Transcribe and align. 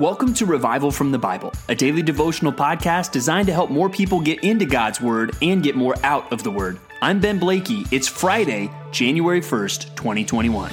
Welcome 0.00 0.34
to 0.34 0.46
Revival 0.46 0.90
from 0.90 1.12
the 1.12 1.20
Bible, 1.20 1.52
a 1.68 1.74
daily 1.76 2.02
devotional 2.02 2.52
podcast 2.52 3.12
designed 3.12 3.46
to 3.46 3.52
help 3.52 3.70
more 3.70 3.88
people 3.88 4.18
get 4.18 4.42
into 4.42 4.64
God's 4.64 5.00
Word 5.00 5.36
and 5.40 5.62
get 5.62 5.76
more 5.76 5.94
out 6.02 6.32
of 6.32 6.42
the 6.42 6.50
Word. 6.50 6.80
I'm 7.00 7.20
Ben 7.20 7.38
Blakey. 7.38 7.86
It's 7.92 8.08
Friday, 8.08 8.72
January 8.90 9.40
1st, 9.40 9.94
2021. 9.94 10.72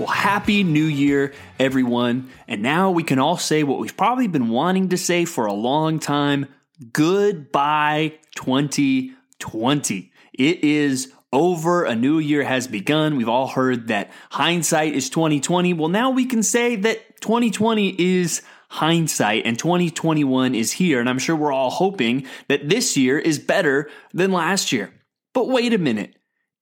Well, 0.00 0.08
Happy 0.08 0.64
New 0.64 0.86
Year, 0.86 1.32
everyone. 1.60 2.28
And 2.48 2.60
now 2.60 2.90
we 2.90 3.04
can 3.04 3.20
all 3.20 3.36
say 3.36 3.62
what 3.62 3.78
we've 3.78 3.96
probably 3.96 4.26
been 4.26 4.48
wanting 4.48 4.88
to 4.88 4.98
say 4.98 5.26
for 5.26 5.46
a 5.46 5.52
long 5.52 6.00
time 6.00 6.48
goodbye 6.92 8.14
2020. 8.34 10.12
It 10.32 10.64
is 10.64 11.12
over. 11.32 11.84
A 11.84 11.94
new 11.94 12.18
year 12.18 12.44
has 12.44 12.66
begun. 12.66 13.16
We've 13.16 13.28
all 13.28 13.48
heard 13.48 13.88
that 13.88 14.10
hindsight 14.30 14.94
is 14.94 15.10
2020. 15.10 15.74
Well, 15.74 15.88
now 15.88 16.10
we 16.10 16.26
can 16.26 16.42
say 16.42 16.76
that 16.76 17.20
2020 17.20 18.00
is 18.00 18.42
hindsight 18.68 19.46
and 19.46 19.58
2021 19.58 20.54
is 20.54 20.72
here. 20.72 21.00
And 21.00 21.08
I'm 21.08 21.18
sure 21.18 21.36
we're 21.36 21.52
all 21.52 21.70
hoping 21.70 22.26
that 22.48 22.68
this 22.68 22.96
year 22.96 23.18
is 23.18 23.38
better 23.38 23.88
than 24.12 24.32
last 24.32 24.72
year. 24.72 24.92
But 25.34 25.48
wait 25.48 25.72
a 25.72 25.78
minute. 25.78 26.16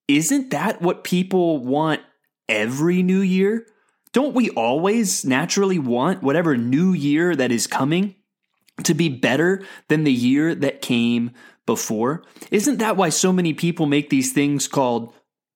Isn't 0.09 0.51
that 0.51 0.83
what 0.83 1.05
people 1.05 1.59
want 1.59 2.03
every 2.48 3.03
new 3.03 3.20
year? 3.20 3.67
Don't 4.12 4.34
we 4.34 4.51
always 4.51 5.25
naturally 5.25 5.78
want 5.78 6.23
whatever 6.23 6.56
new 6.56 6.92
year 6.92 7.34
that 7.34 7.51
is 7.51 7.67
coming 7.67 8.15
to 8.83 8.95
be 8.95 9.09
better 9.09 9.62
than 9.88 10.05
the 10.05 10.12
year 10.12 10.55
that 10.55 10.83
came 10.83 11.30
before. 11.66 12.24
Isn't 12.51 12.78
that 12.78 12.97
why 12.97 13.09
so 13.09 13.33
many 13.33 13.55
people 13.55 13.87
make 13.87 14.10
these 14.10 14.33
things 14.33 14.69
called 14.69 15.14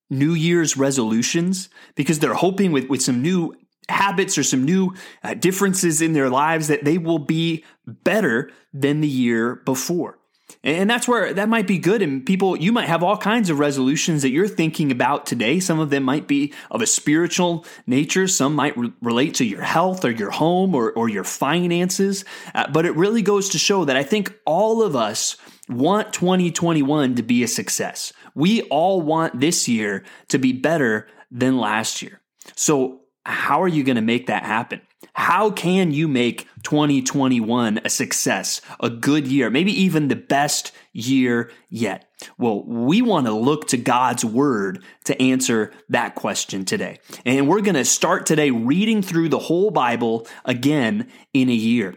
New 0.08 0.32
Year's 0.32 0.76
resolutions? 0.76 1.68
Because 1.96 2.20
they're 2.20 2.34
hoping 2.34 2.72
with, 2.72 2.88
with 2.88 3.02
some 3.02 3.20
new 3.20 3.54
habits 3.88 4.38
or 4.38 4.42
some 4.42 4.64
new 4.64 4.94
uh, 5.22 5.34
differences 5.34 6.00
in 6.00 6.12
their 6.12 6.30
lives 6.30 6.68
that 6.68 6.84
they 6.84 6.98
will 6.98 7.18
be 7.18 7.64
better 7.86 8.50
than 8.72 9.00
the 9.00 9.08
year 9.08 9.56
before. 9.56 10.17
And 10.64 10.90
that's 10.90 11.06
where 11.06 11.32
that 11.32 11.48
might 11.48 11.66
be 11.66 11.78
good. 11.78 12.02
And 12.02 12.26
people, 12.26 12.56
you 12.56 12.72
might 12.72 12.88
have 12.88 13.02
all 13.02 13.16
kinds 13.16 13.48
of 13.48 13.58
resolutions 13.58 14.22
that 14.22 14.30
you're 14.30 14.48
thinking 14.48 14.90
about 14.90 15.24
today. 15.24 15.60
Some 15.60 15.78
of 15.78 15.90
them 15.90 16.02
might 16.02 16.26
be 16.26 16.52
of 16.70 16.82
a 16.82 16.86
spiritual 16.86 17.64
nature. 17.86 18.26
Some 18.26 18.54
might 18.54 18.76
re- 18.76 18.92
relate 19.00 19.34
to 19.34 19.44
your 19.44 19.62
health 19.62 20.04
or 20.04 20.10
your 20.10 20.30
home 20.30 20.74
or, 20.74 20.90
or 20.92 21.08
your 21.08 21.24
finances. 21.24 22.24
Uh, 22.54 22.68
but 22.72 22.86
it 22.86 22.96
really 22.96 23.22
goes 23.22 23.50
to 23.50 23.58
show 23.58 23.84
that 23.84 23.96
I 23.96 24.02
think 24.02 24.34
all 24.44 24.82
of 24.82 24.96
us 24.96 25.36
want 25.68 26.12
2021 26.12 27.14
to 27.16 27.22
be 27.22 27.42
a 27.42 27.48
success. 27.48 28.12
We 28.34 28.62
all 28.62 29.00
want 29.00 29.38
this 29.38 29.68
year 29.68 30.04
to 30.28 30.38
be 30.38 30.52
better 30.52 31.06
than 31.30 31.58
last 31.58 32.02
year. 32.02 32.20
So, 32.56 33.02
how 33.24 33.62
are 33.62 33.68
you 33.68 33.84
going 33.84 33.96
to 33.96 34.02
make 34.02 34.28
that 34.28 34.44
happen? 34.44 34.80
How 35.14 35.50
can 35.50 35.92
you 35.92 36.08
make 36.08 36.48
2021 36.62 37.80
a 37.84 37.88
success, 37.88 38.60
a 38.80 38.90
good 38.90 39.26
year, 39.26 39.50
maybe 39.50 39.72
even 39.82 40.08
the 40.08 40.16
best 40.16 40.72
year 40.92 41.50
yet? 41.68 42.10
Well, 42.36 42.64
we 42.64 43.02
want 43.02 43.26
to 43.26 43.32
look 43.32 43.68
to 43.68 43.76
God's 43.76 44.24
word 44.24 44.82
to 45.04 45.20
answer 45.20 45.72
that 45.88 46.14
question 46.14 46.64
today. 46.64 46.98
And 47.24 47.48
we're 47.48 47.60
going 47.60 47.74
to 47.74 47.84
start 47.84 48.26
today 48.26 48.50
reading 48.50 49.02
through 49.02 49.28
the 49.28 49.38
whole 49.38 49.70
Bible 49.70 50.26
again 50.44 51.10
in 51.32 51.48
a 51.48 51.54
year. 51.54 51.94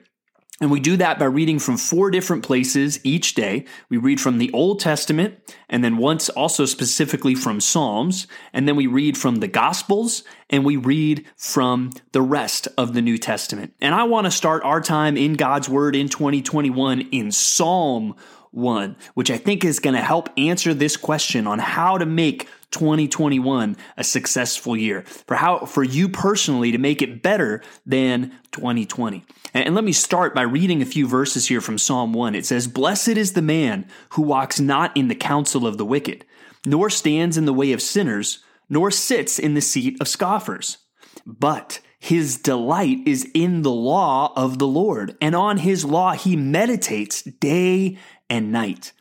And 0.62 0.70
we 0.70 0.80
do 0.80 0.96
that 0.98 1.18
by 1.18 1.26
reading 1.26 1.58
from 1.58 1.76
four 1.76 2.12
different 2.12 2.44
places 2.44 3.00
each 3.04 3.34
day. 3.34 3.66
We 3.90 3.98
read 3.98 4.22
from 4.22 4.38
the 4.38 4.52
Old 4.54 4.80
Testament, 4.80 5.40
and 5.68 5.84
then 5.84 5.98
once 5.98 6.30
also 6.30 6.66
specifically 6.66 7.34
from 7.34 7.60
Psalms, 7.60 8.28
and 8.54 8.68
then 8.68 8.76
we 8.76 8.86
read 8.86 9.18
from 9.18 9.38
the 9.38 9.48
Gospels, 9.48 10.24
and 10.52 10.64
we 10.64 10.78
read 10.78 11.26
from 11.36 11.90
the 12.12 12.22
rest 12.22 12.68
of 12.78 12.94
the 12.94 13.02
New 13.02 13.18
Testament. 13.18 13.74
And 13.82 13.96
I 13.96 14.04
want 14.04 14.26
to 14.26 14.32
start 14.32 14.64
our 14.64 14.82
time 14.82 15.18
in 15.18 15.34
God's 15.34 15.68
Word 15.68 15.96
in 15.96 16.08
2021 16.08 17.10
in 17.12 17.32
Psalm 17.32 18.16
1, 18.52 18.96
which 19.16 19.32
I 19.32 19.38
think 19.38 19.66
is 19.66 19.80
going 19.80 19.96
to 19.96 20.02
help 20.02 20.30
answer 20.38 20.76
this 20.76 20.96
question 20.96 21.48
on 21.48 21.58
how 21.58 21.98
to 21.98 22.06
make 22.06 22.48
2021 22.72 23.78
a 23.98 24.04
successful 24.04 24.76
year. 24.76 25.04
For 25.28 25.36
how 25.36 25.66
for 25.66 25.84
you 25.84 26.10
personally 26.10 26.72
to 26.72 26.78
make 26.78 27.02
it 27.02 27.22
better 27.22 27.62
than 27.86 28.32
2020 28.52 29.24
and 29.54 29.76
let 29.76 29.84
me 29.84 29.92
start 29.92 30.34
by 30.34 30.42
reading 30.42 30.82
a 30.82 30.86
few 30.86 31.08
verses 31.08 31.48
here 31.48 31.62
from 31.62 31.78
psalm 31.78 32.12
1 32.14 32.36
it 32.36 32.46
says 32.46 32.68
blessed 32.68 33.10
is 33.10 33.34
the 33.34 33.42
man 33.42 33.86
who 34.12 34.22
walks 34.22 34.60
not 34.60 34.96
in 34.96 35.08
the 35.08 35.16
counsel 35.16 35.66
of 35.66 35.78
the 35.78 35.86
wicked 35.86 36.26
nor 36.66 36.90
stands 36.90 37.38
in 37.38 37.46
the 37.46 37.54
way 37.54 37.72
of 37.72 37.82
sinners 37.82 38.44
nor 38.72 38.90
sits 38.90 39.38
in 39.38 39.54
the 39.54 39.62
seat 39.62 39.98
of 40.00 40.08
scoffers. 40.08 40.78
But 41.26 41.82
his 42.00 42.38
delight 42.38 43.00
is 43.06 43.30
in 43.34 43.62
the 43.62 43.72
law 43.72 44.34
of 44.36 44.58
the 44.58 44.68
Lord, 44.68 45.16
and 45.22 45.36
on 45.36 45.58
his 45.58 45.84
law 45.84 46.14
he 46.14 46.36
meditates 46.38 47.22
day 47.22 47.98
and 48.30 48.52
night. 48.52 48.94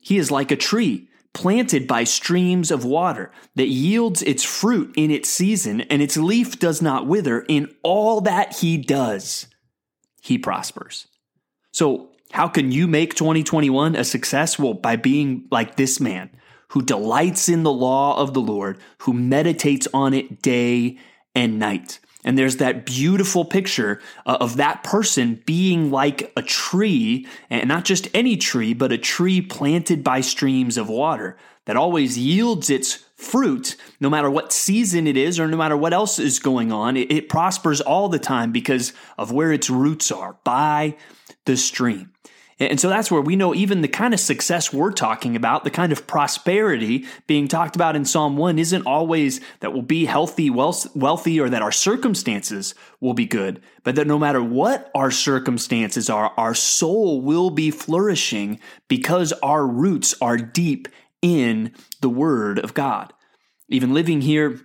He 0.00 0.18
is 0.18 0.32
like 0.32 0.50
a 0.50 0.56
tree 0.56 1.08
planted 1.34 1.86
by 1.86 2.04
streams 2.04 2.70
of 2.70 2.84
water, 2.84 3.30
that 3.54 3.68
yields 3.68 4.22
its 4.22 4.44
fruit 4.44 4.92
in 4.96 5.10
its 5.10 5.28
season, 5.28 5.82
and 5.82 6.02
its 6.02 6.16
leaf 6.16 6.58
does 6.58 6.82
not 6.82 7.06
wither. 7.06 7.40
In 7.48 7.74
all 7.82 8.20
that 8.22 8.56
he 8.56 8.76
does, 8.76 9.46
he 10.22 10.38
prospers. 10.38 11.06
So, 11.72 12.10
how 12.32 12.48
can 12.48 12.72
you 12.72 12.86
make 12.86 13.14
2021 13.14 13.94
a 13.94 14.04
success? 14.04 14.58
Well, 14.58 14.74
by 14.74 14.96
being 14.96 15.46
like 15.50 15.76
this 15.76 16.00
man 16.00 16.30
who 16.68 16.80
delights 16.80 17.50
in 17.50 17.62
the 17.62 17.72
law 17.72 18.18
of 18.18 18.32
the 18.32 18.40
Lord, 18.40 18.78
who 19.00 19.12
meditates 19.12 19.86
on 19.92 20.14
it 20.14 20.40
day 20.40 20.96
and 21.34 21.58
night. 21.58 22.00
And 22.24 22.38
there's 22.38 22.56
that 22.58 22.86
beautiful 22.86 23.44
picture 23.44 24.00
uh, 24.26 24.38
of 24.40 24.56
that 24.56 24.84
person 24.84 25.42
being 25.44 25.90
like 25.90 26.32
a 26.36 26.42
tree, 26.42 27.26
and 27.50 27.68
not 27.68 27.84
just 27.84 28.08
any 28.14 28.36
tree, 28.36 28.74
but 28.74 28.92
a 28.92 28.98
tree 28.98 29.40
planted 29.40 30.04
by 30.04 30.20
streams 30.20 30.76
of 30.76 30.88
water 30.88 31.36
that 31.64 31.76
always 31.76 32.18
yields 32.18 32.70
its 32.70 33.04
fruit 33.16 33.76
no 34.00 34.10
matter 34.10 34.30
what 34.30 34.52
season 34.52 35.06
it 35.06 35.16
is 35.16 35.38
or 35.38 35.46
no 35.46 35.56
matter 35.56 35.76
what 35.76 35.92
else 35.92 36.18
is 36.18 36.38
going 36.38 36.72
on. 36.72 36.96
It, 36.96 37.10
it 37.10 37.28
prospers 37.28 37.80
all 37.80 38.08
the 38.08 38.18
time 38.18 38.52
because 38.52 38.92
of 39.16 39.32
where 39.32 39.52
its 39.52 39.70
roots 39.70 40.10
are 40.10 40.36
by 40.44 40.96
the 41.44 41.56
stream. 41.56 42.12
And 42.58 42.78
so 42.78 42.88
that's 42.88 43.10
where 43.10 43.20
we 43.20 43.34
know 43.34 43.54
even 43.54 43.80
the 43.80 43.88
kind 43.88 44.14
of 44.14 44.20
success 44.20 44.72
we're 44.72 44.92
talking 44.92 45.34
about, 45.36 45.64
the 45.64 45.70
kind 45.70 45.90
of 45.90 46.06
prosperity 46.06 47.06
being 47.26 47.48
talked 47.48 47.74
about 47.74 47.96
in 47.96 48.04
Psalm 48.04 48.36
1 48.36 48.58
isn't 48.58 48.86
always 48.86 49.40
that 49.60 49.72
we'll 49.72 49.82
be 49.82 50.04
healthy, 50.04 50.50
wealthy, 50.50 51.40
or 51.40 51.48
that 51.48 51.62
our 51.62 51.72
circumstances 51.72 52.74
will 53.00 53.14
be 53.14 53.26
good, 53.26 53.60
but 53.82 53.96
that 53.96 54.06
no 54.06 54.18
matter 54.18 54.42
what 54.42 54.90
our 54.94 55.10
circumstances 55.10 56.08
are, 56.08 56.32
our 56.36 56.54
soul 56.54 57.20
will 57.20 57.50
be 57.50 57.70
flourishing 57.70 58.60
because 58.88 59.32
our 59.42 59.66
roots 59.66 60.14
are 60.20 60.36
deep 60.36 60.88
in 61.20 61.72
the 62.00 62.10
Word 62.10 62.58
of 62.58 62.74
God. 62.74 63.12
Even 63.68 63.94
living 63.94 64.20
here 64.20 64.60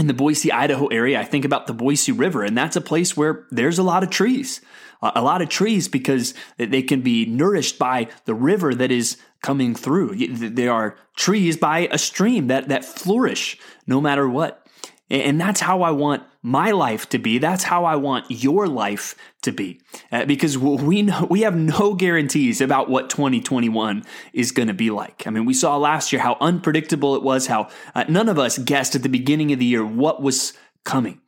in 0.00 0.06
the 0.06 0.14
Boise, 0.14 0.50
Idaho 0.50 0.86
area, 0.86 1.20
I 1.20 1.24
think 1.24 1.44
about 1.44 1.66
the 1.66 1.74
Boise 1.74 2.10
River, 2.10 2.42
and 2.42 2.56
that's 2.56 2.74
a 2.74 2.80
place 2.80 3.18
where 3.18 3.46
there's 3.50 3.78
a 3.78 3.82
lot 3.82 4.02
of 4.02 4.08
trees. 4.08 4.62
A 5.02 5.20
lot 5.20 5.42
of 5.42 5.50
trees 5.50 5.88
because 5.88 6.32
they 6.56 6.82
can 6.82 7.02
be 7.02 7.26
nourished 7.26 7.78
by 7.78 8.08
the 8.24 8.34
river 8.34 8.74
that 8.74 8.90
is 8.90 9.18
coming 9.42 9.74
through. 9.74 10.16
They 10.16 10.68
are 10.68 10.96
trees 11.16 11.58
by 11.58 11.88
a 11.90 11.98
stream 11.98 12.46
that, 12.46 12.68
that 12.68 12.84
flourish 12.84 13.58
no 13.86 14.00
matter 14.00 14.26
what. 14.26 14.66
And 15.10 15.40
that's 15.40 15.60
how 15.60 15.82
I 15.82 15.90
want 15.90 16.22
my 16.42 16.70
life 16.70 17.08
to 17.08 17.18
be. 17.18 17.38
That's 17.38 17.64
how 17.64 17.84
I 17.84 17.96
want 17.96 18.26
your 18.28 18.68
life 18.68 19.16
to 19.42 19.50
be. 19.50 19.80
Uh, 20.12 20.24
because 20.24 20.56
we 20.56 21.02
know 21.02 21.26
we 21.28 21.40
have 21.40 21.56
no 21.56 21.94
guarantees 21.94 22.60
about 22.60 22.88
what 22.88 23.10
2021 23.10 24.04
is 24.32 24.52
going 24.52 24.68
to 24.68 24.74
be 24.74 24.90
like. 24.90 25.26
I 25.26 25.30
mean, 25.30 25.44
we 25.44 25.54
saw 25.54 25.76
last 25.76 26.12
year 26.12 26.22
how 26.22 26.36
unpredictable 26.40 27.16
it 27.16 27.22
was, 27.22 27.48
how 27.48 27.68
uh, 27.94 28.04
none 28.08 28.28
of 28.28 28.38
us 28.38 28.56
guessed 28.58 28.94
at 28.94 29.02
the 29.02 29.08
beginning 29.08 29.52
of 29.52 29.58
the 29.58 29.64
year 29.64 29.84
what 29.84 30.22
was 30.22 30.52
coming. 30.84 31.20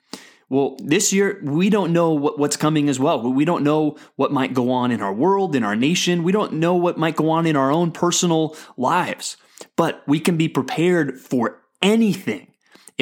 Well, 0.49 0.77
this 0.85 1.15
year, 1.15 1.41
we 1.43 1.71
don't 1.71 1.95
know 1.95 2.13
what, 2.13 2.39
what's 2.39 2.59
coming 2.59 2.91
as 2.91 3.01
well. 3.01 3.23
We 3.23 3.47
don't 3.47 3.65
know 3.65 3.97
what 4.17 4.33
might 4.33 4.53
go 4.53 4.71
on 4.71 4.91
in 4.91 5.01
our 5.01 5.13
world, 5.13 5.57
in 5.57 5.65
our 5.65 5.75
nation. 5.75 6.23
We 6.23 6.31
don't 6.31 6.55
know 6.55 6.75
what 6.75 6.99
might 6.99 7.17
go 7.17 7.31
on 7.31 7.47
in 7.47 7.57
our 7.57 7.73
own 7.73 7.91
personal 7.91 8.55
lives. 8.77 9.39
But 9.77 10.03
we 10.07 10.21
can 10.21 10.37
be 10.37 10.49
prepared 10.49 11.19
for 11.19 11.63
anything 11.81 12.52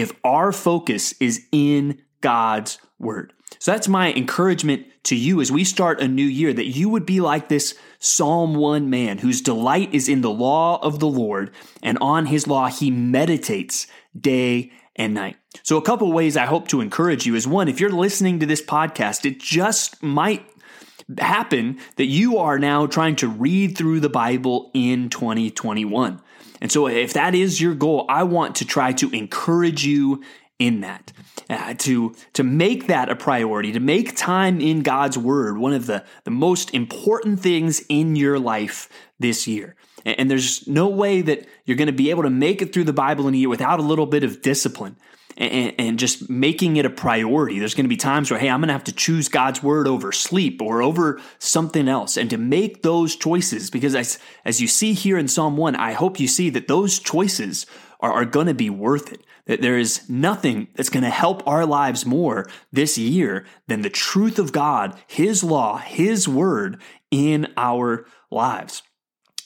if 0.00 0.12
our 0.24 0.52
focus 0.52 1.14
is 1.20 1.46
in 1.52 2.02
God's 2.20 2.78
word. 2.98 3.32
So 3.58 3.72
that's 3.72 3.88
my 3.88 4.12
encouragement 4.12 4.86
to 5.04 5.16
you 5.16 5.40
as 5.40 5.50
we 5.50 5.64
start 5.64 6.00
a 6.00 6.08
new 6.08 6.24
year 6.24 6.52
that 6.52 6.68
you 6.68 6.88
would 6.88 7.06
be 7.06 7.20
like 7.20 7.48
this 7.48 7.74
Psalm 7.98 8.54
1 8.54 8.88
man 8.88 9.18
whose 9.18 9.40
delight 9.40 9.92
is 9.92 10.08
in 10.08 10.20
the 10.20 10.30
law 10.30 10.78
of 10.82 10.98
the 10.98 11.06
Lord, 11.06 11.50
and 11.82 11.98
on 12.00 12.26
his 12.26 12.46
law 12.46 12.68
he 12.68 12.90
meditates 12.90 13.86
day 14.18 14.72
and 14.96 15.14
night. 15.14 15.36
So, 15.62 15.76
a 15.76 15.82
couple 15.82 16.12
ways 16.12 16.36
I 16.36 16.46
hope 16.46 16.68
to 16.68 16.80
encourage 16.80 17.26
you 17.26 17.34
is 17.34 17.46
one, 17.46 17.68
if 17.68 17.80
you're 17.80 17.90
listening 17.90 18.38
to 18.40 18.46
this 18.46 18.62
podcast, 18.62 19.24
it 19.24 19.40
just 19.40 20.02
might 20.02 20.46
happen 21.18 21.78
that 21.96 22.06
you 22.06 22.38
are 22.38 22.58
now 22.58 22.86
trying 22.86 23.16
to 23.16 23.28
read 23.28 23.76
through 23.76 24.00
the 24.00 24.08
Bible 24.08 24.70
in 24.74 25.08
2021. 25.08 26.20
And 26.60 26.70
so, 26.70 26.86
if 26.86 27.12
that 27.14 27.34
is 27.34 27.60
your 27.60 27.74
goal, 27.74 28.04
I 28.08 28.24
want 28.24 28.56
to 28.56 28.64
try 28.64 28.92
to 28.94 29.10
encourage 29.10 29.84
you 29.84 30.22
in 30.58 30.80
that. 30.82 31.12
Uh, 31.48 31.74
to 31.74 32.14
to 32.34 32.44
make 32.44 32.86
that 32.86 33.08
a 33.08 33.16
priority, 33.16 33.72
to 33.72 33.80
make 33.80 34.14
time 34.14 34.60
in 34.60 34.82
God's 34.82 35.18
Word 35.18 35.58
one 35.58 35.72
of 35.72 35.86
the, 35.86 36.04
the 36.24 36.30
most 36.30 36.72
important 36.72 37.40
things 37.40 37.82
in 37.88 38.14
your 38.14 38.38
life 38.38 38.88
this 39.18 39.48
year. 39.48 39.74
And, 40.04 40.20
and 40.20 40.30
there's 40.30 40.68
no 40.68 40.88
way 40.88 41.22
that 41.22 41.48
you're 41.64 41.76
going 41.76 41.86
to 41.86 41.92
be 41.92 42.10
able 42.10 42.22
to 42.22 42.30
make 42.30 42.62
it 42.62 42.72
through 42.72 42.84
the 42.84 42.92
Bible 42.92 43.26
in 43.26 43.34
a 43.34 43.36
year 43.36 43.48
without 43.48 43.80
a 43.80 43.82
little 43.82 44.06
bit 44.06 44.22
of 44.22 44.42
discipline 44.42 44.96
and, 45.40 45.74
and, 45.78 45.98
just 45.98 46.28
making 46.28 46.76
it 46.76 46.84
a 46.84 46.90
priority. 46.90 47.58
There's 47.58 47.74
going 47.74 47.86
to 47.86 47.88
be 47.88 47.96
times 47.96 48.30
where, 48.30 48.38
hey, 48.38 48.50
I'm 48.50 48.60
going 48.60 48.68
to 48.68 48.74
have 48.74 48.84
to 48.84 48.92
choose 48.92 49.28
God's 49.28 49.62
word 49.62 49.88
over 49.88 50.12
sleep 50.12 50.60
or 50.60 50.82
over 50.82 51.20
something 51.38 51.88
else. 51.88 52.18
And 52.18 52.28
to 52.30 52.36
make 52.36 52.82
those 52.82 53.16
choices, 53.16 53.70
because 53.70 53.94
as, 53.94 54.18
as 54.44 54.60
you 54.60 54.68
see 54.68 54.92
here 54.92 55.16
in 55.16 55.28
Psalm 55.28 55.56
1, 55.56 55.76
I 55.76 55.92
hope 55.92 56.20
you 56.20 56.28
see 56.28 56.50
that 56.50 56.68
those 56.68 56.98
choices 56.98 57.64
are, 58.00 58.12
are 58.12 58.24
going 58.26 58.48
to 58.48 58.54
be 58.54 58.68
worth 58.68 59.12
it. 59.12 59.24
That 59.46 59.62
there 59.62 59.78
is 59.78 60.08
nothing 60.08 60.68
that's 60.74 60.90
going 60.90 61.02
to 61.02 61.10
help 61.10 61.46
our 61.46 61.64
lives 61.64 62.04
more 62.04 62.46
this 62.70 62.98
year 62.98 63.46
than 63.66 63.80
the 63.80 63.90
truth 63.90 64.38
of 64.38 64.52
God, 64.52 64.96
His 65.06 65.42
law, 65.42 65.78
His 65.78 66.28
word 66.28 66.80
in 67.10 67.52
our 67.56 68.06
lives. 68.30 68.82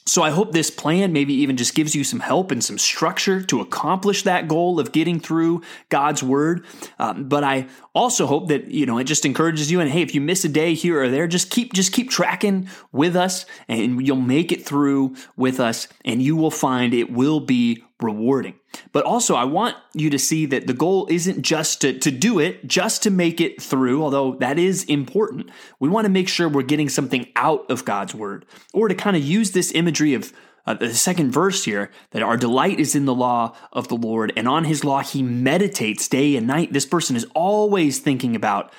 So 0.07 0.23
I 0.23 0.31
hope 0.31 0.53
this 0.53 0.71
plan 0.71 1.15
maybe 1.15 1.33
even 1.35 1.57
just 1.57 1.75
gives 1.75 1.95
you 1.95 2.05
some 2.05 2.21
help 2.21 2.51
and 2.51 2.63
some 2.63 2.77
structure 2.77 3.41
to 3.45 3.61
accomplish 3.61 4.23
that 4.25 4.49
goal 4.49 4.79
of 4.79 4.93
getting 4.93 5.19
through 5.19 5.63
God's 5.89 6.23
word. 6.23 6.67
Um, 6.99 7.29
but 7.29 7.43
I 7.43 7.69
also 7.95 8.27
hope 8.27 8.49
that 8.49 8.69
you 8.69 8.87
know 8.87 8.99
it 8.99 9.05
just 9.05 9.25
encourages 9.25 9.71
you. 9.71 9.81
And 9.81 9.91
hey, 9.91 10.03
if 10.03 10.15
you 10.15 10.21
miss 10.21 10.45
a 10.45 10.49
day 10.49 10.75
here 10.75 11.03
or 11.03 11.09
there, 11.09 11.27
just 11.27 11.51
keep 11.51 11.73
just 11.73 11.93
keep 11.93 12.11
tracking 12.11 12.69
with 12.93 13.17
us, 13.17 13.47
and 13.69 14.07
you'll 14.07 14.17
make 14.17 14.53
it 14.53 14.65
through 14.65 15.15
with 15.37 15.61
us, 15.61 15.89
and 16.05 16.23
you 16.23 16.37
will 16.37 16.51
find 16.51 16.93
it 16.95 17.11
will 17.11 17.41
be 17.41 17.85
rewarding. 18.01 18.55
But 18.93 19.05
also, 19.05 19.35
I 19.35 19.45
want 19.45 19.77
you 19.95 20.11
to 20.11 20.19
see 20.19 20.47
that 20.47 20.67
the 20.67 20.73
goal 20.73 21.07
isn't 21.09 21.43
just 21.43 21.81
to, 21.83 21.97
to 22.01 22.11
do 22.11 22.41
it, 22.41 22.67
just 22.67 23.05
to 23.05 23.11
make 23.11 23.41
it 23.41 23.63
through, 23.63 24.03
although 24.03 24.35
that 24.37 24.59
is 24.59 24.85
important. 24.85 25.51
We 25.79 25.89
want 25.89 26.07
to 26.07 26.11
make 26.11 26.29
sure 26.29 26.49
we're 26.49 26.63
getting 26.63 26.89
something 26.89 27.29
out 27.37 27.71
of 27.71 27.85
God's 27.85 28.15
word, 28.15 28.47
or 28.73 28.89
to 28.89 28.95
kind 28.95 29.17
of 29.17 29.23
use 29.23 29.53
this 29.53 29.73
imagery 29.73 30.15
of 30.15 30.33
uh, 30.67 30.75
the 30.75 30.95
second 30.95 31.33
verse 31.33 31.65
here 31.65 31.91
that 32.11 32.23
our 32.23 32.37
delight 32.37 32.81
is 32.81 32.95
in 32.95 33.05
the 33.05 33.15
law 33.15 33.55
of 33.73 33.89
the 33.89 33.97
Lord, 33.97 34.33
and 34.37 34.49
on 34.49 34.65
his 34.65 34.85
law 34.85 35.01
he 35.01 35.23
meditates 35.23 36.09
day 36.09 36.37
and 36.37 36.47
night. 36.47 36.73
This 36.73 36.87
person 36.87 37.17
is 37.17 37.27
always 37.35 37.99
thinking 37.99 38.35
about 38.35 38.73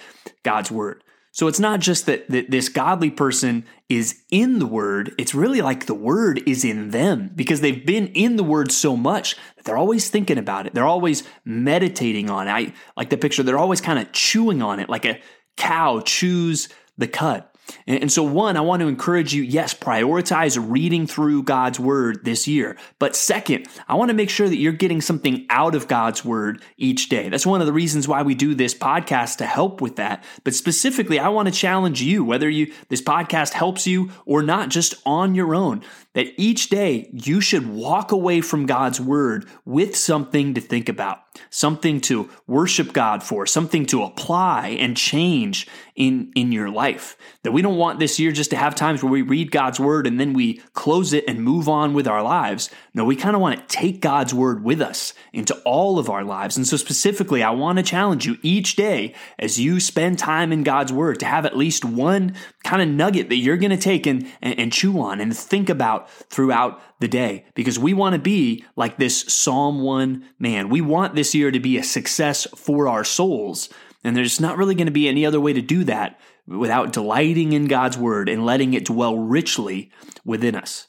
God's 0.44 0.72
word. 0.72 1.04
So 1.36 1.48
it's 1.50 1.60
not 1.60 1.82
just 1.82 2.06
that, 2.06 2.30
that 2.30 2.50
this 2.50 2.70
godly 2.70 3.12
person 3.12 3.66
is 3.90 4.22
in 4.32 4.60
the 4.60 4.66
word, 4.66 5.14
it's 5.18 5.36
really 5.36 5.62
like 5.62 5.86
the 5.86 5.94
word 5.94 6.42
is 6.48 6.64
in 6.64 6.92
them 6.92 7.30
because 7.36 7.60
they've 7.60 7.86
been 7.86 8.08
in 8.08 8.38
the 8.38 8.44
word 8.44 8.72
so 8.72 8.96
much 8.96 9.36
that 9.58 9.66
they're 9.66 9.76
always 9.76 10.10
thinking 10.10 10.38
about 10.38 10.66
it. 10.66 10.74
They're 10.74 10.86
always 10.86 11.24
meditating 11.44 12.30
on 12.30 12.48
it. 12.48 12.52
I 12.52 12.74
like 12.96 13.10
the 13.10 13.18
picture, 13.18 13.44
they're 13.44 13.58
always 13.58 13.82
kind 13.82 14.00
of 14.00 14.14
chewing 14.14 14.62
on 14.62 14.80
it 14.80 14.88
like 14.88 15.04
a 15.04 15.20
cow 15.58 16.00
chews 16.00 16.70
the 16.98 17.08
cud. 17.08 17.44
And 17.88 18.12
so, 18.12 18.24
one, 18.24 18.58
I 18.58 18.62
want 18.62 18.82
to 18.82 18.88
encourage 18.88 19.34
you 19.34 19.44
yes, 19.44 19.74
prioritize 19.74 20.58
reading 20.60 21.08
through 21.08 21.44
God's 21.44 21.80
word 21.80 22.26
this 22.26 22.48
year. 22.48 22.78
But 23.00 23.16
second, 23.16 23.68
I 23.88 23.96
want 23.96 24.10
to 24.10 24.16
make 24.16 24.30
sure 24.30 24.48
that 24.48 24.58
you're 24.58 24.74
getting 24.74 25.02
something 25.02 25.46
out 25.50 25.76
of 25.76 25.88
God's 25.88 26.26
word 26.26 26.62
each 26.78 27.10
day. 27.10 27.30
That's 27.30 27.46
one 27.46 27.62
of 27.62 27.68
the 27.68 27.74
reasons 27.74 28.08
why 28.08 28.24
we 28.24 28.36
do 28.36 28.56
this 28.56 28.74
podcast 28.74 29.38
to 29.38 29.46
help 29.46 29.82
with 29.82 29.96
that. 29.98 30.24
But 30.44 30.56
specifically, 30.56 31.20
I 31.20 31.30
want 31.30 31.48
to 31.48 31.54
challenge 31.54 32.02
you, 32.02 32.24
whether 32.24 32.50
you 32.50 32.74
this 32.90 33.02
podcast 33.02 33.54
helps 33.54 33.88
you 33.88 34.12
or 34.26 34.42
not, 34.42 34.70
just 34.70 34.96
on 35.06 35.36
your 35.36 35.56
own, 35.56 35.84
that 36.14 36.34
each 36.38 36.70
day 36.70 37.10
you 37.14 37.42
should 37.42 37.68
walk 37.68 38.12
away 38.12 38.42
from 38.42 38.66
God's 38.66 39.00
word 39.02 39.48
with 39.66 39.96
something 39.96 40.54
to 40.54 40.62
think 40.62 40.90
about, 40.90 41.20
something 41.50 42.02
to 42.02 42.30
worship 42.48 42.94
God 42.94 43.24
for, 43.24 43.46
something 43.46 43.86
to 43.88 44.04
apply 44.04 44.70
and 44.80 44.96
change 44.96 45.68
in, 45.96 46.32
in 46.36 46.52
your 46.52 46.70
life. 46.70 47.18
That 47.44 47.52
we 47.52 47.62
don't 47.62 47.78
want 47.78 48.00
this 48.00 48.20
year 48.20 48.32
just 48.32 48.50
to 48.50 48.58
have 48.58 48.76
times 48.76 49.04
where 49.04 49.12
we 49.12 49.22
read 49.22 49.52
God's 49.52 49.80
word 49.80 50.08
and 50.08 50.20
then 50.20 50.34
we 50.34 50.56
close 50.74 51.14
it 51.14 51.24
and 51.28 51.44
move 51.44 51.70
on 51.70 51.94
with 51.94 52.08
our 52.08 52.22
lives. 52.22 52.70
No, 52.94 53.06
we 53.06 53.16
kind 53.16 53.36
of 53.36 53.42
want 53.42 53.60
to 53.60 53.76
take 53.76 54.02
God's 54.02 54.34
word 54.34 54.64
with 54.64 54.82
us 54.82 55.14
into 55.34 55.56
all 55.60 56.00
of 56.00 56.10
our 56.10 56.24
lives. 56.24 56.58
And 56.58 56.68
so 56.68 56.78
specifically, 56.78 57.44
I 57.44 57.52
want 57.52 57.78
to 57.78 57.84
challenge 57.84 58.26
you 58.26 58.38
each 58.42 58.76
day 58.76 59.14
as 59.40 59.60
you 59.60 59.80
spend 59.80 60.20
time 60.20 60.52
in 60.52 60.64
God's 60.64 60.92
word 60.92 61.20
to 61.20 61.26
have 61.26 61.46
at 61.46 61.58
least 61.58 61.86
one 61.86 62.36
kind 62.66 62.82
of 62.82 62.90
nugget 62.90 63.30
that 63.30 63.38
you're 63.38 63.58
going 63.58 63.72
to 63.72 63.78
take 63.78 64.08
and, 64.08 64.28
and, 64.42 64.60
and 64.60 64.74
chew 64.74 65.00
on 65.00 65.22
and 65.22 65.38
think 65.38 65.70
about 65.70 66.10
throughout 66.10 66.82
the 67.00 67.08
day 67.08 67.46
because 67.54 67.78
we 67.78 67.94
want 67.94 68.14
to 68.14 68.20
be 68.20 68.66
like 68.76 68.98
this 68.98 69.22
Psalm 69.22 69.82
1 69.82 70.26
man. 70.40 70.70
We 70.70 70.82
want 70.82 71.16
this 71.16 71.36
year 71.36 71.52
to 71.52 71.60
be 71.60 71.78
a 71.78 71.84
success 71.84 72.48
for 72.56 72.88
our 72.88 73.04
souls. 73.04 73.70
And 74.04 74.18
there's 74.18 74.40
not 74.40 74.58
really 74.58 74.76
going 74.76 74.88
to 74.88 74.92
be 74.92 75.08
any 75.08 75.26
other 75.26 75.40
way 75.40 75.54
to 75.54 75.62
do 75.62 75.84
that 75.86 76.20
without 76.48 76.92
delighting 76.92 77.54
in 77.54 77.68
God's 77.68 77.98
word 77.98 78.30
and 78.30 78.46
letting 78.46 78.74
it 78.74 78.86
dwell 78.86 79.18
richly 79.18 79.92
within 80.26 80.56
us. 80.56 80.88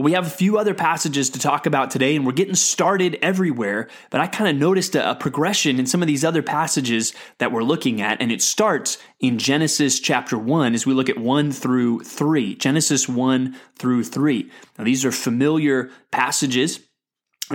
Well, 0.00 0.06
we 0.06 0.12
have 0.12 0.26
a 0.26 0.30
few 0.30 0.56
other 0.56 0.72
passages 0.72 1.28
to 1.28 1.38
talk 1.38 1.66
about 1.66 1.90
today, 1.90 2.16
and 2.16 2.24
we're 2.24 2.32
getting 2.32 2.54
started 2.54 3.18
everywhere. 3.20 3.86
But 4.08 4.22
I 4.22 4.28
kind 4.28 4.48
of 4.48 4.58
noticed 4.58 4.94
a, 4.94 5.10
a, 5.10 5.14
progression 5.14 5.78
in 5.78 5.84
some 5.84 6.00
of 6.00 6.08
these 6.08 6.24
other 6.24 6.42
passages 6.42 7.12
that 7.36 7.52
we're 7.52 7.64
looking 7.64 8.00
at, 8.00 8.18
and 8.22 8.32
it 8.32 8.40
starts 8.40 8.96
in 9.18 9.36
Genesis 9.36 10.00
chapter 10.00 10.38
1 10.38 10.72
as 10.72 10.86
we 10.86 10.94
look 10.94 11.10
at 11.10 11.18
1 11.18 11.52
through 11.52 12.00
3. 12.00 12.54
Genesis 12.54 13.10
1 13.10 13.54
through 13.76 14.04
3. 14.04 14.50
Now, 14.78 14.84
these 14.84 15.04
are 15.04 15.12
familiar 15.12 15.90
passages. 16.10 16.80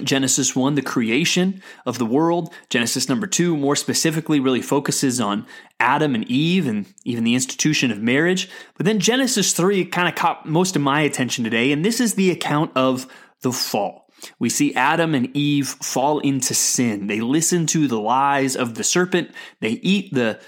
Genesis 0.04 0.56
1, 0.56 0.76
the 0.76 0.82
creation 0.82 1.62
of 1.86 1.98
the 1.98 2.06
world. 2.06 2.54
Genesis 2.70 3.08
number 3.08 3.28
2, 3.28 3.56
more 3.56 3.76
specifically, 3.76 4.40
really 4.40 4.62
focuses 4.62 5.22
on 5.22 5.46
Adam 5.80 6.16
and 6.16 6.30
Eve 6.30 6.68
and 6.68 6.86
even 7.04 7.24
the 7.24 7.36
institution 7.36 7.92
of 7.92 8.02
marriage. 8.02 8.50
But 8.76 8.86
then 8.86 9.00
Genesis 9.00 9.54
3 9.54 9.86
kind 9.86 10.08
of 10.08 10.16
caught 10.16 10.46
most 10.46 10.76
of 10.76 10.82
my 10.82 11.02
attention 11.02 11.44
today, 11.44 11.72
and 11.72 11.84
this 11.84 12.00
is 12.00 12.16
the 12.16 12.32
account 12.32 12.72
of 12.76 13.08
the 13.42 13.52
fall. 13.52 14.06
We 14.40 14.50
see 14.50 14.74
Adam 14.76 15.14
and 15.14 15.36
Eve 15.36 15.68
fall 15.68 16.20
into 16.20 16.54
sin. 16.54 17.08
They 17.08 17.22
listen 17.22 17.68
to 17.68 17.88
the 17.88 18.00
lies 18.00 18.56
of 18.56 18.76
the 18.76 18.84
serpent. 18.84 19.32
They 19.60 19.72
eat 19.72 20.14
the, 20.14 20.40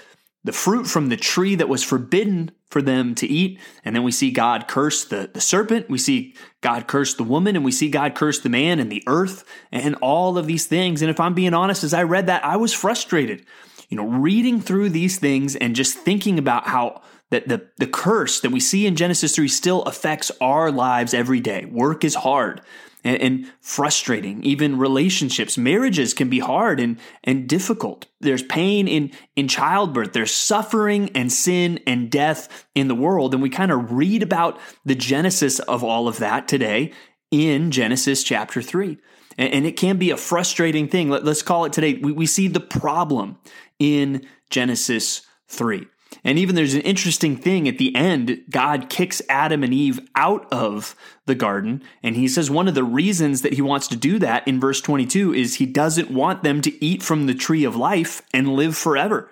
the 0.44 0.52
fruit 0.52 0.86
from 0.86 1.08
the 1.08 1.16
tree 1.16 1.54
that 1.54 1.68
was 1.68 1.84
forbidden 1.84 2.50
for 2.68 2.82
them 2.82 3.14
to 3.16 3.26
eat. 3.26 3.58
And 3.84 3.96
then 3.96 4.02
we 4.02 4.12
see 4.12 4.30
God 4.30 4.68
curse 4.68 5.04
the, 5.04 5.30
the 5.32 5.40
serpent, 5.40 5.88
we 5.88 5.98
see 5.98 6.34
God 6.60 6.86
curse 6.86 7.14
the 7.14 7.24
woman, 7.24 7.56
and 7.56 7.64
we 7.64 7.72
see 7.72 7.88
God 7.88 8.14
curse 8.14 8.38
the 8.40 8.48
man 8.48 8.78
and 8.78 8.90
the 8.90 9.02
earth 9.06 9.44
and 9.72 9.94
all 9.96 10.36
of 10.36 10.46
these 10.46 10.66
things. 10.66 11.02
And 11.02 11.10
if 11.10 11.20
I'm 11.20 11.34
being 11.34 11.54
honest, 11.54 11.84
as 11.84 11.94
I 11.94 12.02
read 12.02 12.26
that, 12.26 12.44
I 12.44 12.56
was 12.56 12.72
frustrated. 12.72 13.44
You 13.88 13.96
know, 13.96 14.06
reading 14.06 14.60
through 14.60 14.90
these 14.90 15.18
things 15.18 15.56
and 15.56 15.74
just 15.74 15.96
thinking 15.96 16.38
about 16.38 16.66
how 16.66 17.00
that 17.30 17.48
the, 17.48 17.66
the 17.78 17.86
curse 17.86 18.40
that 18.40 18.50
we 18.50 18.60
see 18.60 18.86
in 18.86 18.96
Genesis 18.96 19.34
3 19.36 19.48
still 19.48 19.82
affects 19.82 20.30
our 20.40 20.70
lives 20.70 21.14
every 21.14 21.40
day. 21.40 21.64
Work 21.66 22.04
is 22.04 22.14
hard 22.14 22.60
and, 23.04 23.20
and, 23.20 23.52
frustrating. 23.60 24.42
Even 24.42 24.78
relationships, 24.78 25.56
marriages 25.56 26.14
can 26.14 26.28
be 26.28 26.38
hard 26.38 26.80
and, 26.80 26.98
and 27.24 27.48
difficult. 27.48 28.06
There's 28.20 28.42
pain 28.42 28.88
in, 28.88 29.12
in 29.36 29.48
childbirth. 29.48 30.12
There's 30.12 30.34
suffering 30.34 31.10
and 31.14 31.32
sin 31.32 31.80
and 31.86 32.10
death 32.10 32.66
in 32.74 32.88
the 32.88 32.94
world. 32.94 33.34
And 33.34 33.42
we 33.42 33.50
kind 33.50 33.70
of 33.70 33.92
read 33.92 34.22
about 34.22 34.58
the 34.84 34.94
genesis 34.94 35.58
of 35.60 35.84
all 35.84 36.08
of 36.08 36.18
that 36.18 36.48
today 36.48 36.92
in 37.30 37.70
Genesis 37.70 38.22
chapter 38.22 38.62
3. 38.62 38.98
And, 39.36 39.52
and 39.54 39.66
it 39.66 39.76
can 39.76 39.96
be 39.96 40.10
a 40.10 40.16
frustrating 40.16 40.88
thing. 40.88 41.10
Let, 41.10 41.26
us 41.26 41.42
call 41.42 41.64
it 41.64 41.72
today. 41.72 41.94
We, 41.94 42.12
we 42.12 42.26
see 42.26 42.48
the 42.48 42.60
problem 42.60 43.38
in 43.78 44.26
Genesis 44.50 45.22
3. 45.48 45.86
And 46.24 46.38
even 46.38 46.54
there's 46.54 46.74
an 46.74 46.80
interesting 46.82 47.36
thing 47.36 47.68
at 47.68 47.78
the 47.78 47.94
end. 47.94 48.42
God 48.50 48.88
kicks 48.88 49.22
Adam 49.28 49.62
and 49.62 49.72
Eve 49.72 50.00
out 50.14 50.50
of 50.52 50.96
the 51.26 51.34
garden. 51.34 51.82
And 52.02 52.16
he 52.16 52.28
says 52.28 52.50
one 52.50 52.66
of 52.66 52.74
the 52.74 52.84
reasons 52.84 53.42
that 53.42 53.52
he 53.54 53.62
wants 53.62 53.88
to 53.88 53.96
do 53.96 54.18
that 54.18 54.46
in 54.48 54.58
verse 54.58 54.80
22 54.80 55.34
is 55.34 55.56
he 55.56 55.66
doesn't 55.66 56.10
want 56.10 56.42
them 56.42 56.60
to 56.62 56.84
eat 56.84 57.02
from 57.02 57.26
the 57.26 57.34
tree 57.34 57.64
of 57.64 57.76
life 57.76 58.22
and 58.32 58.54
live 58.54 58.76
forever. 58.76 59.30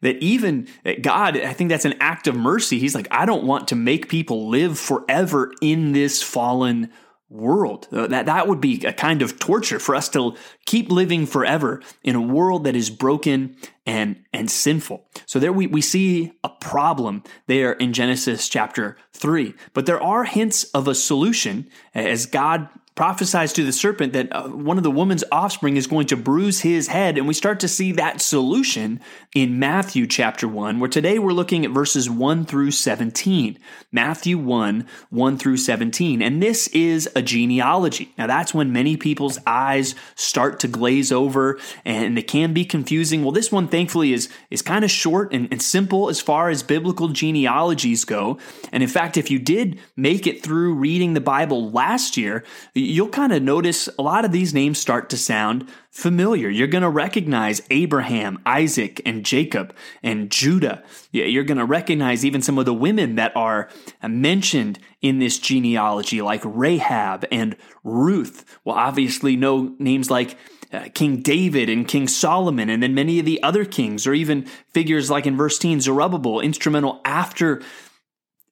That 0.00 0.16
even 0.18 0.68
God, 1.00 1.36
I 1.36 1.52
think 1.52 1.70
that's 1.70 1.84
an 1.84 1.96
act 1.98 2.28
of 2.28 2.36
mercy. 2.36 2.78
He's 2.78 2.94
like, 2.94 3.08
I 3.10 3.26
don't 3.26 3.44
want 3.44 3.68
to 3.68 3.74
make 3.74 4.08
people 4.08 4.48
live 4.48 4.78
forever 4.78 5.52
in 5.60 5.92
this 5.92 6.22
fallen 6.22 6.90
world. 7.30 7.88
Uh, 7.92 8.06
that, 8.06 8.26
that 8.26 8.48
would 8.48 8.60
be 8.60 8.84
a 8.86 8.92
kind 8.92 9.22
of 9.22 9.38
torture 9.38 9.78
for 9.78 9.94
us 9.94 10.08
to 10.10 10.34
keep 10.66 10.90
living 10.90 11.26
forever 11.26 11.82
in 12.02 12.14
a 12.16 12.20
world 12.20 12.64
that 12.64 12.74
is 12.74 12.90
broken 12.90 13.56
and, 13.84 14.24
and 14.32 14.50
sinful. 14.50 15.06
So 15.26 15.38
there 15.38 15.52
we, 15.52 15.66
we 15.66 15.80
see 15.80 16.32
a 16.42 16.48
problem 16.48 17.22
there 17.46 17.72
in 17.72 17.92
Genesis 17.92 18.48
chapter 18.48 18.96
3. 19.12 19.54
But 19.74 19.86
there 19.86 20.02
are 20.02 20.24
hints 20.24 20.64
of 20.64 20.88
a 20.88 20.94
solution 20.94 21.68
as 21.94 22.26
God 22.26 22.68
prophesies 22.98 23.52
to 23.52 23.62
the 23.64 23.72
serpent 23.72 24.12
that 24.12 24.26
uh, 24.32 24.48
one 24.48 24.76
of 24.76 24.82
the 24.82 24.90
woman's 24.90 25.22
offspring 25.30 25.76
is 25.76 25.86
going 25.86 26.08
to 26.08 26.16
bruise 26.16 26.62
his 26.62 26.88
head. 26.88 27.16
And 27.16 27.28
we 27.28 27.32
start 27.32 27.60
to 27.60 27.68
see 27.68 27.92
that 27.92 28.20
solution 28.20 29.00
in 29.36 29.60
Matthew 29.60 30.04
chapter 30.04 30.48
1, 30.48 30.80
where 30.80 30.90
today 30.90 31.20
we're 31.20 31.30
looking 31.30 31.64
at 31.64 31.70
verses 31.70 32.10
1 32.10 32.44
through 32.44 32.72
17. 32.72 33.56
Matthew 33.92 34.36
1, 34.36 34.84
1 35.10 35.38
through 35.38 35.58
17. 35.58 36.20
And 36.20 36.42
this 36.42 36.66
is 36.68 37.08
a 37.14 37.22
genealogy. 37.22 38.12
Now, 38.18 38.26
that's 38.26 38.52
when 38.52 38.72
many 38.72 38.96
people's 38.96 39.38
eyes 39.46 39.94
start 40.16 40.58
to 40.58 40.66
glaze 40.66 41.12
over 41.12 41.60
and 41.84 42.18
it 42.18 42.26
can 42.26 42.52
be 42.52 42.64
confusing. 42.64 43.22
Well, 43.22 43.30
this 43.30 43.52
one, 43.52 43.68
thankfully, 43.68 44.12
is, 44.12 44.28
is 44.50 44.60
kind 44.60 44.84
of 44.84 44.90
short 44.90 45.32
and, 45.32 45.46
and 45.52 45.62
simple 45.62 46.08
as 46.08 46.20
far 46.20 46.50
as 46.50 46.64
biblical 46.64 47.06
genealogies 47.10 48.04
go. 48.04 48.38
And 48.72 48.82
in 48.82 48.88
fact, 48.88 49.16
if 49.16 49.30
you 49.30 49.38
did 49.38 49.78
make 49.94 50.26
it 50.26 50.42
through 50.42 50.74
reading 50.74 51.14
the 51.14 51.20
Bible 51.20 51.70
last 51.70 52.16
year, 52.16 52.42
you'll 52.88 53.08
kind 53.08 53.32
of 53.32 53.42
notice 53.42 53.88
a 53.98 54.02
lot 54.02 54.24
of 54.24 54.32
these 54.32 54.54
names 54.54 54.78
start 54.78 55.10
to 55.10 55.16
sound 55.16 55.68
familiar. 55.90 56.48
You're 56.48 56.66
going 56.66 56.82
to 56.82 56.88
recognize 56.88 57.62
Abraham, 57.70 58.38
Isaac, 58.46 59.00
and 59.04 59.24
Jacob, 59.24 59.74
and 60.02 60.30
Judah. 60.30 60.82
You're 61.12 61.44
going 61.44 61.58
to 61.58 61.64
recognize 61.64 62.24
even 62.24 62.42
some 62.42 62.58
of 62.58 62.64
the 62.64 62.74
women 62.74 63.16
that 63.16 63.36
are 63.36 63.68
mentioned 64.02 64.78
in 65.00 65.18
this 65.18 65.38
genealogy, 65.38 66.22
like 66.22 66.42
Rahab 66.44 67.24
and 67.30 67.56
Ruth. 67.84 68.44
Well, 68.64 68.76
obviously, 68.76 69.36
know 69.36 69.74
names 69.78 70.10
like 70.10 70.36
uh, 70.72 70.88
King 70.94 71.22
David 71.22 71.68
and 71.68 71.86
King 71.86 72.08
Solomon, 72.08 72.70
and 72.70 72.82
then 72.82 72.94
many 72.94 73.18
of 73.18 73.26
the 73.26 73.42
other 73.42 73.64
kings, 73.64 74.06
or 74.06 74.14
even 74.14 74.46
figures 74.72 75.10
like 75.10 75.26
in 75.26 75.36
verse 75.36 75.58
10, 75.58 75.80
Zerubbabel, 75.80 76.40
instrumental 76.40 77.00
after 77.04 77.62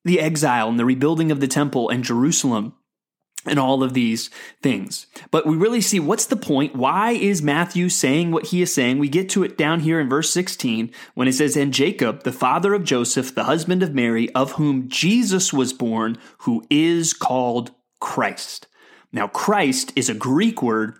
the 0.04 0.20
exile 0.20 0.68
and 0.68 0.78
the 0.78 0.84
rebuilding 0.84 1.32
of 1.32 1.40
the 1.40 1.48
temple 1.48 1.88
and 1.88 2.04
Jerusalem 2.04 2.74
and 3.46 3.58
all 3.58 3.82
of 3.82 3.94
these 3.94 4.30
things. 4.62 5.06
But 5.30 5.46
we 5.46 5.56
really 5.56 5.80
see 5.80 6.00
what's 6.00 6.26
the 6.26 6.36
point? 6.36 6.74
Why 6.74 7.12
is 7.12 7.42
Matthew 7.42 7.88
saying 7.88 8.30
what 8.30 8.46
he 8.46 8.62
is 8.62 8.74
saying? 8.74 8.98
We 8.98 9.08
get 9.08 9.28
to 9.30 9.42
it 9.42 9.56
down 9.56 9.80
here 9.80 10.00
in 10.00 10.08
verse 10.08 10.32
16 10.32 10.90
when 11.14 11.28
it 11.28 11.34
says, 11.34 11.56
And 11.56 11.72
Jacob, 11.72 12.24
the 12.24 12.32
father 12.32 12.74
of 12.74 12.84
Joseph, 12.84 13.34
the 13.34 13.44
husband 13.44 13.82
of 13.82 13.94
Mary, 13.94 14.32
of 14.34 14.52
whom 14.52 14.88
Jesus 14.88 15.52
was 15.52 15.72
born, 15.72 16.18
who 16.38 16.64
is 16.70 17.12
called 17.12 17.70
Christ. 18.00 18.66
Now, 19.12 19.28
Christ 19.28 19.92
is 19.96 20.08
a 20.08 20.14
Greek 20.14 20.62
word, 20.62 20.94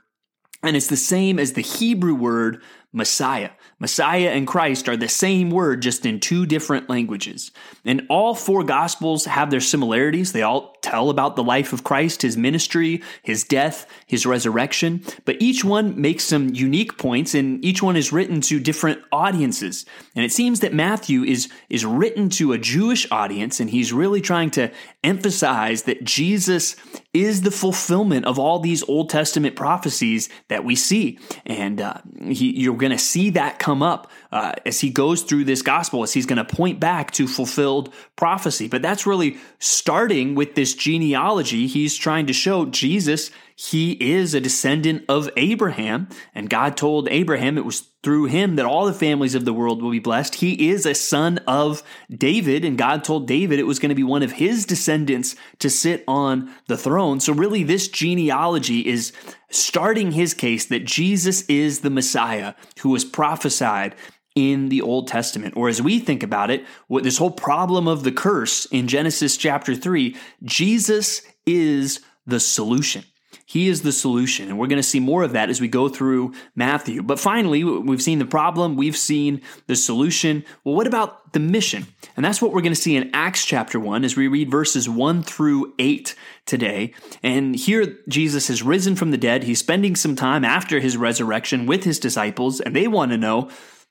and 0.63 0.77
it's 0.77 0.87
the 0.87 0.97
same 0.97 1.39
as 1.39 1.53
the 1.53 1.63
Hebrew 1.63 2.15
word 2.15 2.63
Messiah. 2.93 3.51
Messiah 3.79 4.31
and 4.31 4.47
Christ 4.47 4.89
are 4.89 4.97
the 4.97 5.09
same 5.09 5.51
word, 5.51 5.83
just 5.83 6.07
in 6.07 6.19
two 6.19 6.47
different 6.47 6.89
languages. 6.89 7.51
And 7.85 8.07
all 8.09 8.35
four 8.35 8.65
Gospels 8.65 9.27
have 9.27 9.51
their 9.51 9.61
similarities. 9.61 10.33
They 10.33 10.41
all 10.43 10.76
tell 10.91 11.11
about 11.11 11.35
the 11.35 11.43
life 11.43 11.73
of 11.73 11.83
Christ, 11.83 12.23
his 12.23 12.37
ministry, 12.37 13.03
his 13.23 13.45
death, 13.45 13.87
his 14.07 14.25
resurrection. 14.25 15.03
But 15.25 15.37
each 15.41 15.65
one 15.65 16.01
makes 16.01 16.25
some 16.25 16.55
unique 16.55 16.97
points, 16.97 17.35
and 17.35 17.65
each 17.65 17.83
one 17.83 17.97
is 17.97 18.13
written 18.13 18.41
to 18.43 18.61
different 18.61 19.01
audiences. 19.11 19.85
And 20.15 20.25
it 20.25 20.33
seems 20.33 20.61
that 20.61 20.73
Matthew 20.73 21.25
is, 21.25 21.49
is 21.69 21.85
written 21.85 22.31
to 22.31 22.53
a 22.53 22.59
Jewish 22.59 23.11
audience, 23.11 23.61
and 23.61 23.69
he's 23.69 23.93
really 23.93 24.21
trying 24.21 24.51
to 24.53 24.71
emphasize 25.03 25.83
that 25.85 26.05
Jesus 26.05 26.77
is 27.13 27.43
the 27.43 27.51
fulfillment 27.51 28.27
of 28.27 28.39
all 28.39 28.59
these 28.61 28.83
Old 28.85 29.11
Testament 29.11 29.57
prophecies 29.57 30.29
that 30.49 30.65
we 30.65 30.77
see. 30.77 31.19
And 31.47 31.81
uh, 31.81 31.99
he, 32.29 32.53
you're 32.61 32.77
going 32.77 32.93
to 32.93 32.99
see 32.99 33.31
that 33.31 33.59
come 33.59 33.83
up 33.83 34.11
uh, 34.31 34.53
as 34.67 34.81
he 34.81 34.91
goes 34.91 35.23
through 35.23 35.45
this 35.45 35.63
gospel, 35.63 36.03
as 36.03 36.13
he's 36.13 36.27
going 36.27 36.45
to 36.45 36.57
point 36.57 36.79
back 36.79 37.11
to 37.13 37.27
fulfilled 37.27 37.93
prophecy. 38.17 38.69
But 38.69 38.83
that's 38.83 39.07
really 39.07 39.39
starting 39.59 40.35
with 40.35 40.55
this 40.55 40.75
genealogy. 40.77 41.67
He's 41.67 41.97
trying 41.97 42.27
to 42.27 42.33
show 42.33 42.67
Jesus, 42.67 43.31
he 43.57 43.93
is 43.93 44.35
a 44.35 44.41
descendant 44.41 45.05
of 45.09 45.31
Abraham. 45.37 46.09
And 46.35 46.51
God 46.51 46.77
told 46.77 47.09
Abraham 47.11 47.57
it 47.57 47.65
was 47.65 47.89
through 48.03 48.27
him 48.27 48.57
that 48.57 48.67
all 48.67 48.85
the 48.87 48.93
families 48.93 49.35
of 49.35 49.45
the 49.45 49.53
world 49.53 49.83
will 49.83 49.91
be 49.91 49.99
blessed. 49.99 50.37
He 50.37 50.69
is 50.71 50.87
a 50.87 50.95
son 50.95 51.39
of 51.47 51.83
David, 52.09 52.65
and 52.65 52.79
God 52.79 53.03
told 53.03 53.27
David 53.27 53.59
it 53.59 53.67
was 53.67 53.79
going 53.79 53.89
to 53.89 53.97
be 53.97 54.05
one 54.05 54.23
of 54.23 54.33
his 54.33 54.65
descendants 54.67 55.35
to 55.59 55.71
sit 55.71 56.05
on 56.07 56.55
the 56.69 56.77
throne. 56.77 57.19
So, 57.19 57.33
really, 57.33 57.65
this 57.65 57.89
genealogy 57.89 58.87
is 58.87 59.13
starting 59.51 60.13
his 60.13 60.35
case 60.35 60.67
that 60.67 60.85
Jesus 60.85 61.43
is 61.49 61.81
the 61.81 61.91
Messiah 61.91 62.55
who 62.81 62.91
was 62.91 63.05
prophesied 63.05 63.97
in 64.37 64.69
the 64.69 64.83
Old 64.83 65.09
Testament. 65.09 65.57
Or 65.57 65.69
as 65.69 65.83
we 65.83 65.99
think 65.99 66.23
about 66.23 66.53
it, 66.53 66.65
this 66.89 67.19
whole 67.19 67.33
problem 67.33 67.89
of 67.89 68.05
the 68.05 68.13
curse 68.13 68.67
in 68.67 68.87
Genesis 68.87 69.37
chapter 69.37 69.75
3, 69.75 70.15
Jesus 70.45 71.23
is 71.45 72.01
the 72.27 72.39
solution. 72.39 73.03
He 73.49 73.69
is 73.69 73.83
the 73.83 73.93
solution. 73.93 74.49
And 74.49 74.59
we're 74.59 74.67
going 74.67 74.83
to 74.83 74.83
see 74.83 74.99
more 74.99 75.23
of 75.23 75.33
that 75.33 75.51
as 75.51 75.61
we 75.61 75.69
go 75.69 75.89
through 75.89 76.35
Matthew. 76.57 77.01
But 77.01 77.21
finally, 77.21 77.63
we've 77.63 78.03
seen 78.03 78.19
the 78.19 78.27
problem, 78.27 78.75
we've 78.75 78.97
seen 78.97 79.41
the 79.69 79.77
solution. 79.77 80.45
Well, 80.65 80.75
what 80.75 80.89
about 80.89 81.33
the 81.33 81.39
mission? 81.39 81.87
And 82.17 82.25
that's 82.25 82.43
what 82.43 82.53
we're 82.53 82.63
going 82.63 82.75
to 82.75 82.81
see 82.81 82.97
in 82.97 83.09
Acts 83.15 83.45
chapter 83.45 83.79
1 83.79 84.05
as 84.05 84.17
we 84.17 84.27
read 84.27 84.51
verses 84.51 84.89
1 84.89 85.23
through 85.23 85.75
8 85.79 86.17
today. 86.45 86.93
And 87.23 87.55
here, 87.55 87.97
Jesus 88.09 88.49
has 88.49 88.65
risen 88.65 88.97
from 88.97 89.13
the 89.13 89.17
dead. 89.17 89.45
He's 89.45 89.61
spending 89.61 89.95
some 89.95 90.17
time 90.17 90.45
after 90.45 90.81
his 90.81 90.97
resurrection 90.97 91.67
with 91.67 91.85
his 91.85 92.01
disciples, 92.01 92.61
and 92.61 92.75
they 92.75 92.89
want 92.89 93.13
to 93.13 93.17
know 93.17 93.49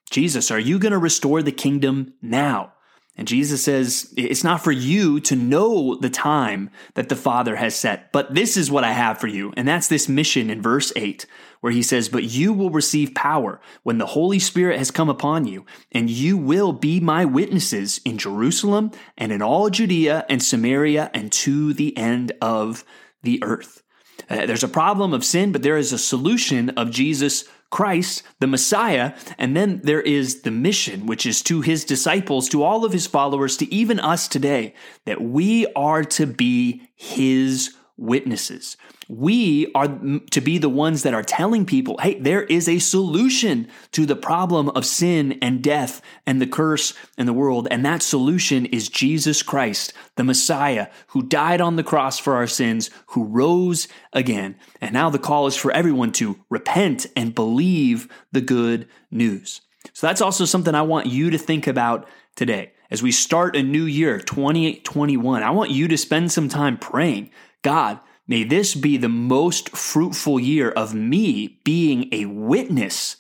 Jesus, 0.10 0.52
are 0.52 0.60
you 0.60 0.80
going 0.80 0.92
to 0.92 0.98
restore 0.98 1.42
the 1.42 1.52
kingdom 1.52 2.14
now? 2.22 2.74
And 3.18 3.28
Jesus 3.28 3.64
says, 3.64 4.14
It's 4.18 4.44
not 4.44 4.62
for 4.62 4.74
you 4.74 5.22
to 5.22 5.36
know 5.36 5.96
the 5.96 6.10
time 6.10 6.70
that 6.96 7.08
the 7.08 7.16
Father 7.16 7.56
has 7.56 7.76
set, 7.76 8.12
but 8.12 8.34
this 8.34 8.58
is 8.58 8.70
what 8.70 8.84
I 8.84 8.92
have 8.92 9.20
for 9.20 9.28
you. 9.28 9.54
And 9.56 9.68
that's 9.68 9.88
this 9.88 10.10
mission 10.10 10.50
in 10.50 10.62
verse 10.62 10.92
8, 10.98 11.26
where 11.62 11.72
he 11.72 11.82
says, 11.82 12.10
But 12.10 12.26
you 12.26 12.52
will 12.52 12.72
receive 12.72 13.16
power 13.16 13.62
when 13.84 14.00
the 14.00 14.06
Holy 14.06 14.40
Spirit 14.40 14.80
has 14.80 14.92
come 14.92 15.10
upon 15.10 15.46
you, 15.46 15.66
and 15.94 16.10
you 16.10 16.38
will 16.38 16.74
be 16.74 17.00
my 17.00 17.24
witnesses 17.24 18.02
in 18.04 18.18
Jerusalem 18.18 18.92
and 19.18 19.32
in 19.32 19.42
all 19.42 19.70
Judea 19.70 20.26
and 20.28 20.44
Samaria 20.44 21.10
and 21.14 21.32
to 21.32 21.74
the 21.74 21.96
end 21.96 22.34
of 22.42 22.84
the 23.24 23.42
earth. 23.44 23.82
Uh, 24.30 24.46
there's 24.46 24.64
a 24.64 24.68
problem 24.68 25.14
of 25.14 25.24
sin, 25.24 25.52
but 25.52 25.64
there 25.64 25.78
is 25.78 25.94
a 25.94 25.98
solution 25.98 26.70
of 26.72 26.92
Jesus 26.92 27.46
Christ, 27.70 28.24
the 28.40 28.48
Messiah, 28.48 29.14
and 29.38 29.56
then 29.56 29.82
there 29.84 30.02
is 30.02 30.42
the 30.42 30.52
mission, 30.52 31.08
which 31.08 31.26
is 31.26 31.42
to 31.44 31.62
his 31.62 31.84
disciples, 31.84 32.48
to 32.50 32.64
all 32.64 32.86
of 32.86 32.94
his 32.94 33.08
followers, 33.08 33.58
to 33.58 33.74
even 33.74 34.00
us 34.00 34.28
today, 34.28 34.74
that 35.06 35.22
we 35.22 35.68
are 35.76 36.04
to 36.04 36.26
be 36.26 36.90
his 36.96 37.75
witnesses. 37.98 38.76
We 39.08 39.72
are 39.74 39.88
to 39.88 40.42
be 40.42 40.58
the 40.58 40.70
ones 40.70 41.04
that 41.04 41.14
are 41.14 41.24
telling 41.24 41.66
people, 41.66 41.98
hey, 42.02 42.20
there 42.20 42.44
is 42.44 42.68
a 42.68 42.80
solution 42.80 43.68
to 43.92 44.06
the 44.06 44.16
problem 44.16 44.70
of 44.70 44.86
sin 44.86 45.38
and 45.42 45.64
death 45.64 46.02
and 46.26 46.42
the 46.42 46.48
curse 46.48 46.94
in 47.18 47.26
the 47.26 47.34
world. 47.34 47.68
And 47.72 47.86
that 47.86 48.02
solution 48.02 48.66
is 48.66 48.90
Jesus 48.90 49.44
Christ, 49.44 49.94
the 50.16 50.24
Messiah, 50.24 50.88
who 51.08 51.24
died 51.24 51.62
on 51.62 51.76
the 51.76 51.84
cross 51.84 52.20
for 52.20 52.36
our 52.36 52.48
sins, 52.48 52.90
who 53.08 53.24
rose 53.24 53.88
again. 54.12 54.56
And 54.82 54.94
now 54.94 55.10
the 55.10 55.20
call 55.20 55.48
is 55.48 55.56
for 55.56 55.72
everyone 55.72 56.12
to 56.14 56.40
repent 56.50 57.06
and 57.16 57.36
believe 57.36 58.10
the 58.32 58.42
good 58.42 58.88
news. 59.12 59.62
So 59.94 60.08
that's 60.08 60.22
also 60.22 60.46
something 60.46 60.76
I 60.76 60.82
want 60.82 61.08
you 61.08 61.30
to 61.30 61.38
think 61.38 61.68
about 61.68 62.08
today. 62.36 62.74
As 62.92 63.02
we 63.02 63.12
start 63.12 63.56
a 63.56 63.64
new 63.64 63.86
year, 63.86 64.20
2021, 64.20 65.44
I 65.44 65.50
want 65.52 65.72
you 65.72 65.88
to 65.88 65.98
spend 65.98 66.32
some 66.32 66.50
time 66.50 66.78
praying 66.78 67.32
God, 67.66 68.00
may 68.28 68.44
this 68.44 68.76
be 68.76 68.96
the 68.96 69.10
most 69.10 69.76
fruitful 69.76 70.40
year 70.40 70.70
of 70.70 70.94
me 70.94 71.60
being 71.64 72.08
a 72.12 72.28
witness 72.28 73.18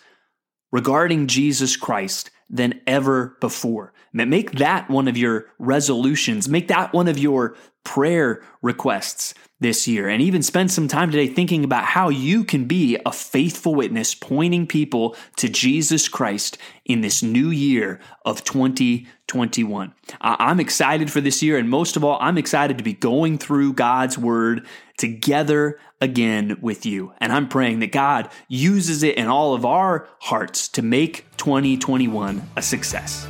regarding 0.76 1.26
Jesus 1.28 1.78
Christ 1.78 2.32
than 2.50 2.82
ever 2.86 3.38
before. 3.40 3.94
Make 4.12 4.52
that 4.58 4.90
one 4.90 5.08
of 5.08 5.16
your 5.16 5.46
resolutions. 5.58 6.50
Make 6.50 6.68
that 6.68 6.92
one 6.92 7.08
of 7.08 7.18
your 7.18 7.56
prayer 7.86 8.44
requests 8.62 9.34
this 9.62 9.88
year 9.88 10.10
and 10.10 10.22
even 10.22 10.44
spend 10.44 10.70
some 10.70 10.90
time 10.90 11.12
today 11.12 11.28
thinking 11.28 11.64
about 11.64 11.86
how 11.86 12.10
you 12.10 12.44
can 12.44 12.66
be 12.66 12.98
a 13.06 13.12
faithful 13.14 13.74
witness 13.74 14.14
pointing 14.14 14.68
people 14.68 15.16
to 15.38 15.48
Jesus 15.48 16.10
Christ 16.10 16.58
in 16.84 17.00
this 17.00 17.24
new 17.24 17.52
year 17.52 18.02
of 18.26 18.44
2021. 18.44 19.94
I'm 20.20 20.60
excited 20.60 21.10
for 21.10 21.22
this 21.22 21.42
year 21.42 21.58
and 21.58 21.70
most 21.70 21.96
of 21.96 22.04
all, 22.04 22.18
I'm 22.20 22.38
excited 22.38 22.78
to 22.80 22.84
be 22.84 22.92
going 22.92 23.38
through 23.38 23.74
God's 23.74 24.18
word 24.18 24.68
together 24.98 25.80
again 26.02 26.58
with 26.62 26.86
you. 26.86 27.14
And 27.20 27.32
I'm 27.32 27.48
praying 27.48 27.80
that 27.80 27.92
God 27.92 28.30
uses 28.48 29.04
it 29.04 29.18
in 29.18 29.28
all 29.28 29.54
of 29.54 29.66
our 29.66 30.08
hearts 30.20 30.68
to 30.70 30.82
make 30.82 31.26
2021 31.38 32.42
a 32.56 32.62
success. 32.62 33.28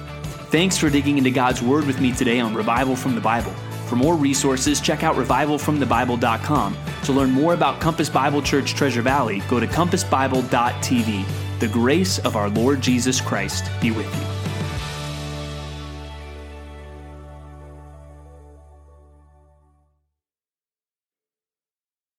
Thanks 0.49 0.77
for 0.77 0.89
digging 0.89 1.17
into 1.17 1.31
God's 1.31 1.61
word 1.61 1.85
with 1.85 1.99
me 1.99 2.11
today 2.11 2.39
on 2.39 2.53
Revival 2.55 2.95
from 2.95 3.15
the 3.15 3.21
Bible. 3.21 3.51
For 3.87 3.95
more 3.95 4.15
resources, 4.15 4.81
check 4.81 5.03
out 5.03 5.15
revivalfromthebible.com. 5.15 6.77
To 7.03 7.11
learn 7.11 7.31
more 7.31 7.53
about 7.53 7.79
Compass 7.79 8.09
Bible 8.09 8.41
Church 8.41 8.73
Treasure 8.73 9.01
Valley, 9.01 9.41
go 9.49 9.59
to 9.59 9.67
compassbible.tv. 9.67 11.59
The 11.59 11.67
grace 11.67 12.19
of 12.19 12.35
our 12.35 12.49
Lord 12.49 12.81
Jesus 12.81 13.21
Christ 13.21 13.69
be 13.81 13.91
with 13.91 14.13
you. 14.15 14.44